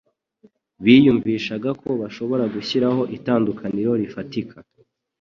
[0.83, 4.57] Biyumvishaga ko bashobora gushyiraho itandukaniro rifatika